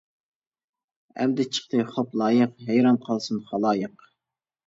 ئەمدى 1.17 1.45
چىقتى 1.57 1.83
خوپ 1.91 2.17
لايىق، 2.21 2.55
ھەيران 2.71 2.99
قالسۇن 3.09 3.43
خالايىق. 3.51 4.09